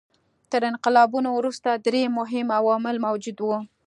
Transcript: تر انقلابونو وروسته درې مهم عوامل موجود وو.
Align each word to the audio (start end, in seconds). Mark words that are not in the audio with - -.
تر 0.51 0.61
انقلابونو 0.71 1.29
وروسته 1.39 1.69
درې 1.85 2.03
مهم 2.17 2.47
عوامل 2.57 2.95
موجود 3.05 3.37
وو. 3.41 3.57